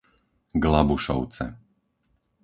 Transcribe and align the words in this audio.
Glabušovce 0.63 1.45